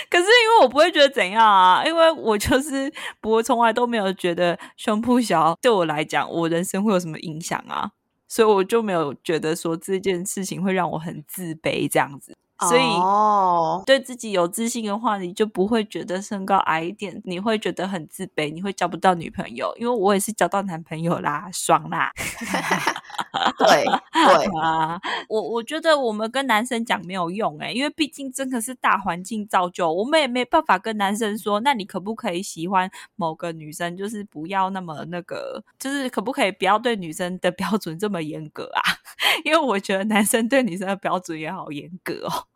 [0.07, 7.89] 可是因为我不会觉得怎样啊，因为我就是不会从来都没有觉得胸部小对我来讲，我人生会有什么影响啊，
[8.27, 12.37] 所以我就没有觉得说这件事情会让我很自卑这样子。
[12.59, 19.71] 所以，对自己有自信的话，你就不会觉得身高矮一点，你会觉得很自卑，你会交不到女朋友。
[19.77, 22.11] 因为我也是交到男朋友啦，爽啦！
[23.59, 38.81] 对对 啊，我我觉得我们跟男生讲没有用哎，因为毕竟真的是大环境造就，我们也没办法跟男生说，那你可不可以喜欢某个女生，就是不要那么那个，就是可不可以不要对女生的标准这么严格啊？
[39.45, 42.46] 因为我觉得男生对女生的标准也好严格哦。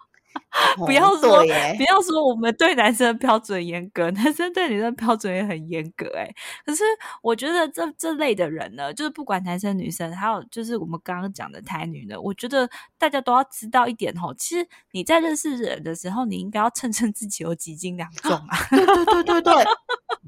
[0.86, 6.06] 不要说，不要说，我们对男生的标准严格， 男生对女生标准也很严格。
[6.18, 6.30] 哎，
[6.66, 6.84] 可是
[7.22, 14.34] 我觉得这这类的人呢，就是不管男生女生，还有就是我们刚刚讲的台女呢，我觉得大家都要知道一点哦。
[14.38, 18.58] 其实你在认识人的时候，你应该要称称自己有几斤两重啊。
[18.70, 19.54] 对对对对对，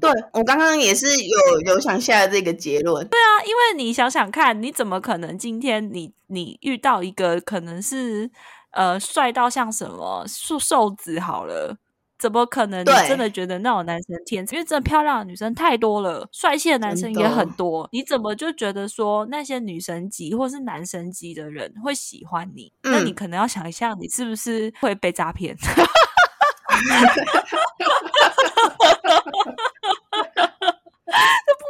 [0.00, 3.06] 对我刚刚也是有有想下这个结论。
[3.08, 8.30] 对啊，因为你想想看，你怎么可能今天你你遇到一个可能是。
[8.74, 11.76] 呃，帅到像什么瘦瘦子好了，
[12.18, 12.80] 怎么可能？
[12.80, 14.44] 你真的觉得那种男生天？
[14.50, 22.72] 因为真的漂亮的女生太多了，帅气的男生也很多，你怎么就觉得说那些女神级或是男神级的人会喜欢你？
[22.82, 25.56] 那你可能要想一下，你是不是会被诈骗？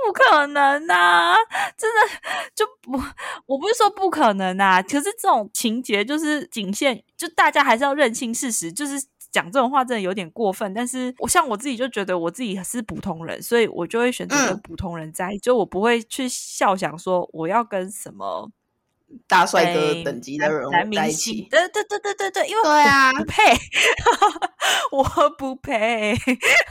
[0.04, 1.34] 这不可能呐！
[1.76, 2.00] 真的
[2.54, 2.92] 就不，
[3.46, 8.72] 我不是说不可能呐，可是这种情节就是仅限，就大家还是要认清事实。
[8.72, 18.50] 就是讲这种话真的有点过分，但是我像我自己就觉得我自己是普通人，所以我就会选择跟普通人在一，就我不会去笑想说我要跟什么。
[19.26, 23.42] 大帅哥等级的人在一起，对对对对对对，因为对啊，不配，
[24.92, 25.04] 我
[25.38, 26.14] 不配，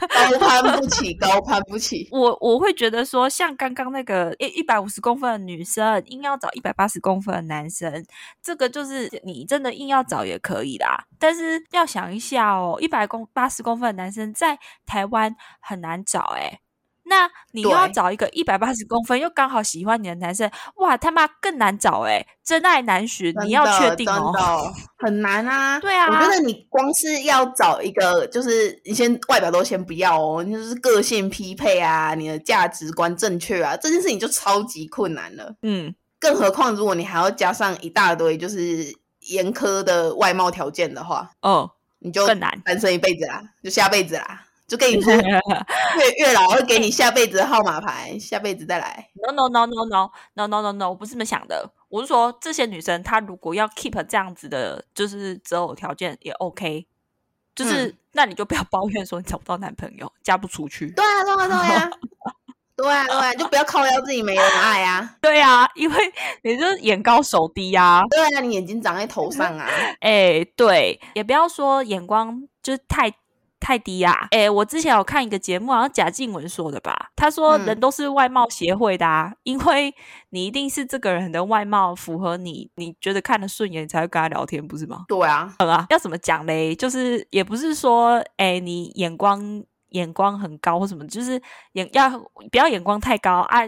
[0.10, 2.08] 高攀 不起，高攀不起。
[2.12, 8.06] 我我会觉得说，像刚刚那个一一百五十公分的女生，硬要找一百八十公分的男生，
[8.42, 11.06] 这个就是你真的硬要找也可以啦。
[11.20, 16.60] 但是要想一下哦，一百公八十公分的男生在台湾很难找哎。
[17.06, 25.80] 那你又要找一个一百八十公分又刚好喜欢你的男生，哇他妈更难找哎，真爱难寻，你要确定哦，很难啊。
[25.80, 35.54] 对啊，我觉得你光是要找一个，就是你先外表都先不要哦，就是个性匹配啊，你的价值观正确啊，这件事情就超级困难了。
[35.62, 38.96] 嗯，更何况如果你还要加上一大堆就是
[39.28, 44.46] 严苛的外貌条件的话，哦，你就更难单身一辈子啦，就下辈子啦。
[44.66, 49.10] 就跟你说， 月月老会给你下辈子的号码牌，下辈子再来。
[49.16, 51.70] No no no no no no no no no，我不是这么想的。
[51.90, 56.88] 我是说，这些女生她如果要 keep 这样子的，就是择偶条件也 OK。
[57.54, 60.90] 就是那你就不要抱怨说你找不到男朋友，嫁不出去。
[60.92, 61.92] 对啊对啊对 啊，
[62.76, 65.18] 对啊，对啊，就不要靠腰自己没人爱啊。
[65.22, 68.02] 对啊，因为你就眼高手低啊。
[68.10, 69.70] 对啊，你眼睛长在头上啊。
[70.00, 73.14] 哎，对，也不要说眼光就是太。
[73.64, 74.28] 太低啊！
[74.32, 77.12] 哎，我之前有看一个节目，好像贾静雯说的吧？
[77.16, 79.96] 他说人都是外貌协会的啊，因为
[80.32, 85.06] 你一定是这个人的外貌符合你，你觉得看得顺眼，才会跟他聊天，不是吗？
[85.08, 86.76] 对啊，好啊，要怎么讲嘞？
[86.76, 91.42] 就是也不是说，哎，你眼光眼光很高或什么，就是
[91.74, 92.10] 眼要
[92.52, 93.62] 不要眼光太高啊？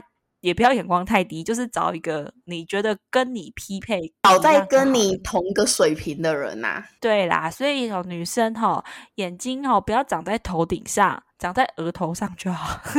[0.46, 6.84] 也不要眼光太低，就是找一个你觉得跟你匹配、找在跟你同个水平的人呐。
[7.02, 8.86] 对啦，所以有女生哈，
[9.16, 12.80] 眼睛哈不要长在头顶上，长在额头上就好。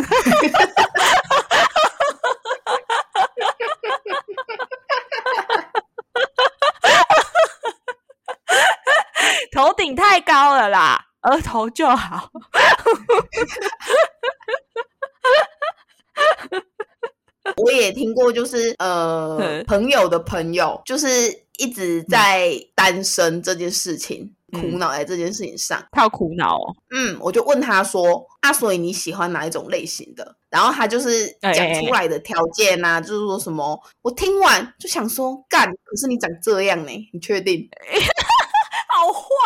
[9.53, 12.29] 头顶太高了啦，额头就好。
[17.57, 21.07] 我也听过，就是呃，朋友的朋友，就是
[21.59, 26.75] 一直在单身这件事情苦恼在这件事情上，他有苦恼哦。
[26.91, 37.69] 嗯，我就问他说：“啊，所以你喜欢哪一种类型的？”然后他就是讲出来的条件啊，就是说什么，我听完就想说干，可是你长这样呢，你确定？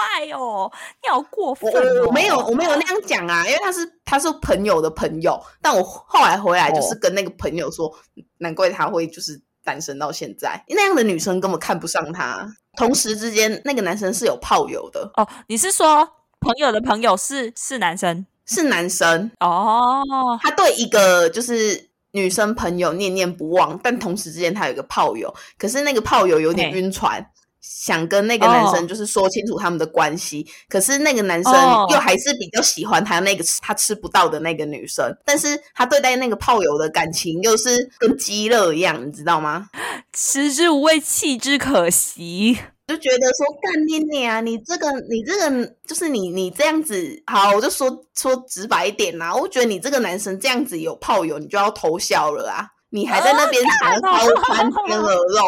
[0.00, 0.70] 好坏哦！
[1.02, 1.70] 你好过分！
[1.72, 7.92] 我我没有我没有那样讲啊，因为他是他是朋友的朋友，但我后来回来就是跟那个朋友说，
[8.38, 12.48] 难怪他会就是单身到现在，那样的女生根本看不上他。
[12.76, 15.28] 同时之间，那个男生是有炮友的哦。
[15.48, 16.08] 你是说
[16.40, 20.02] 朋友的朋友是是男生是男生哦？
[20.40, 27.30] 他对一个就是女生朋友念念不忘，但同时之间他有一个炮友，可是那个炮友有点晕船。
[27.60, 31.52] 想跟那个男生就是说清楚他们的关系，可是那个男生
[31.90, 39.68] 又还是比较喜欢他那个他吃不到的那个女生，但是他对待那个炮友的感情又是跟鸡肋一样，你知道吗？
[40.16, 55.44] 食之无味，弃之可惜，就觉得说干你你啊，你这个你这个就是你你这样子，好，我就说说直白一点呐，我觉得你这个男生这样子有炮友，你就要偷笑了啊，你还在那边想要偷看天鹅肉。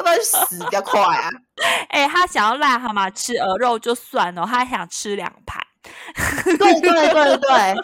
[0.00, 1.28] 要不要死比较快啊？
[1.90, 5.62] 哎，他想要癞蛤蟆吃鹅肉就算了，他还想吃两盘。
[6.44, 7.74] 对对对对，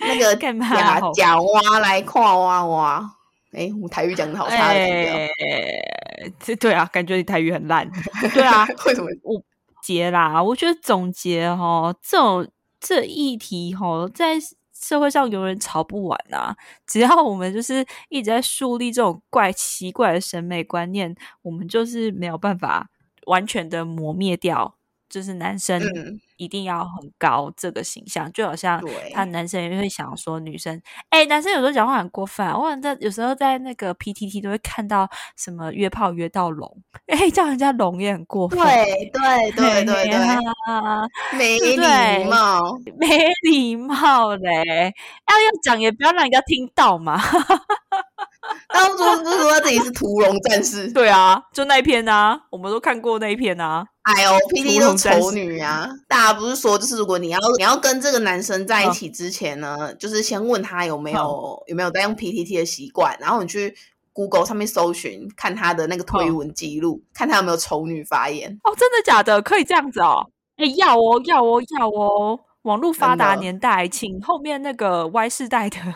[0.00, 3.10] 那个假假蛙来跨蛙蛙。
[3.52, 5.30] 哎，我台语讲的好差的感觉。
[6.40, 7.88] 这对啊，感觉你台语很烂。
[8.32, 9.08] 对啊， 为什么？
[9.22, 9.40] 我
[9.82, 12.48] 结啦，我觉得总结哈，这种
[12.80, 14.36] 这议题哈，在。
[14.84, 16.54] 社会上有人吵不完啊！
[16.86, 22.90] 只要我们就是一直在树立这种怪奇怪的审美观念，我们就是没有办法
[23.26, 24.76] 完全的磨灭掉。
[25.08, 25.80] 就是男生
[26.36, 28.82] 一定要很高这个形象，就好像
[29.12, 30.80] 他男生也会想说女生，
[31.10, 32.46] 哎，男生有时候讲话很过分。
[32.52, 38.58] 我在有时候在那个 PTT 都会看到什么约炮约到龙，哎，叫人家龙也很过分。
[38.58, 41.76] 对对对对对，没礼
[42.24, 44.92] 貌，没礼貌嘞！
[45.28, 47.20] 要要讲也不要让人家听到嘛。
[48.68, 50.90] 当初不是说自己是屠龙战士？
[50.94, 53.84] 对啊，就那一篇啊，我们都看过那一篇啊。
[54.02, 55.88] 哎呦，P D 都丑女啊！
[56.06, 63.74] 大家不是说，就是如果你要你要跟这个男生在一起之前呢，就是先问他有没有有没有在用 P T T 的习惯，然后你去
[64.12, 68.50] Google 上面搜寻，看他的那个推文记录，看他有没有丑女发言。
[68.64, 69.40] 哦，真的假的？
[69.40, 70.26] 可以这样子哦？
[70.58, 72.38] 哎，要哦，要哦，要哦！
[72.64, 75.78] 网络发达年代，请后面那个 Y 世代的。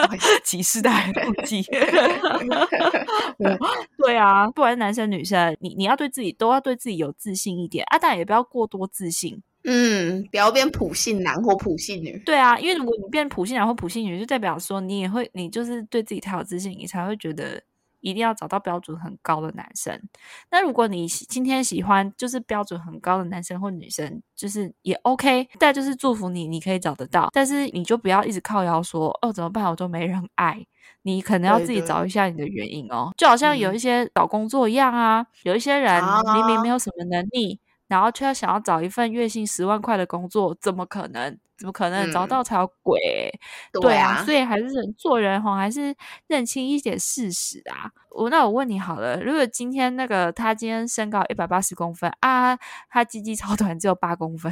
[0.42, 1.62] 几世代不记？
[3.98, 9.42] 对啊，不管是男生女生，你你要对自己都要对自己有自信一点啊，但也不要过多自信。
[9.64, 12.20] 嗯，不要变普信男或普信女。
[12.24, 17.62] 对啊，因为如果你变普信男或普信女，就代表说你也会，你就是对自己太有自信，你才会觉得。
[18.00, 20.00] 一定要找到标准很高的男生。
[20.50, 25.48] 那如果你今天喜欢就是标准很高的男生或女生，就是也 OK。
[25.58, 27.28] 但就是祝福你，你可以找得到。
[27.32, 29.64] 但是你就不要一直靠腰说哦，怎么办？
[29.64, 30.64] 我都没人爱。
[31.02, 33.10] 你可能要自己找一下你的原因哦。
[33.16, 36.02] 就好像有一些找工作一样啊，有一些人
[36.34, 37.58] 明明没有什么能力，
[37.90, 41.38] 然后却要想要找一份月薪十万块的工作，怎么可能？
[41.58, 42.98] 怎么可能找到才有鬼？
[43.82, 44.66] 对啊，所以还是
[44.96, 45.94] 做人哈，还是
[46.26, 47.90] 认清一点事实啊。
[48.08, 54.50] 我那我问你好了，如果今天那个他今天身高一百八十公分啊，他鸡鸡超短，只有八公分，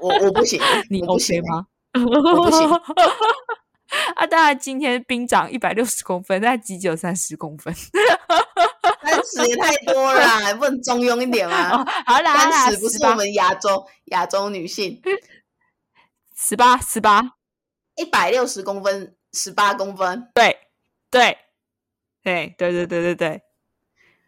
[0.00, 1.66] 我我不行，你 OK 吗？
[1.94, 2.68] 我不行。
[4.14, 7.92] 啊，当然今天兵长一百六十公分，但鸡只有三十公分，三
[9.26, 11.84] 十也太多了， 不能中庸一点吗？
[12.06, 15.00] 好啦，三十不是我们亚洲亚洲女性。
[16.38, 17.32] 十八，十八，
[17.96, 20.30] 一百六十公分，十八公分。
[20.34, 20.58] 对，
[21.10, 21.38] 对，
[22.22, 23.42] 对，对，对，对，对，对。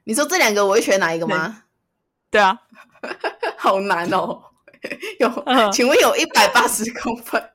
[0.04, 1.64] 你说这两个我会选哪一个吗？
[2.30, 2.58] 对啊，
[3.58, 4.42] 好难哦。
[5.18, 7.50] 有，请问有一百八十公分、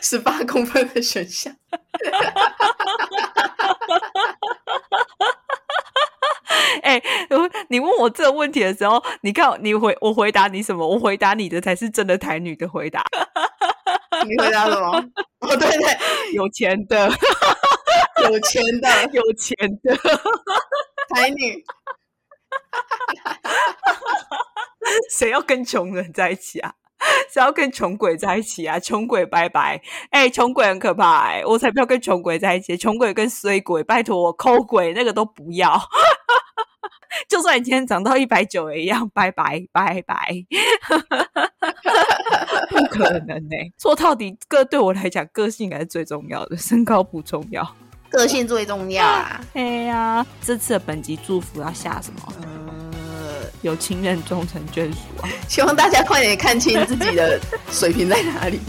[0.00, 1.54] 十八公分的选项？
[6.82, 7.02] 哎，
[7.68, 10.86] 你问我这个问题的时候，你看你回我回答你什么？
[10.86, 13.02] 我回答你的才是真的台女的回答。
[14.26, 14.98] 你回答什么？
[15.40, 15.98] 哦，对对，
[16.34, 17.08] 有钱的，
[18.28, 19.96] 有钱的，有钱的
[21.14, 21.64] 台女。
[25.10, 26.72] 谁要跟穷人在一起啊？
[27.30, 28.78] 谁要跟穷鬼在一起啊？
[28.80, 29.80] 穷鬼拜拜！
[30.10, 32.76] 哎，穷鬼很可怕哎，我才不要跟穷鬼在一起。
[32.76, 35.80] 穷鬼跟衰鬼，拜托我抠鬼那个都不要。
[37.28, 40.28] 就算你今天长到一百九也一样，拜拜拜拜。
[42.70, 43.56] 不可能呢！
[43.80, 47.74] 说到底，个对我来讲，个性还是最重要的，身高不重要，
[48.10, 49.40] 个性最重要啊！
[49.54, 52.20] 哎呀，这次的本集祝福要下什么？
[52.42, 55.28] 呃有情人终成眷属啊！
[55.48, 57.40] 希望大家快点看清自己的
[57.70, 58.60] 水平在哪里。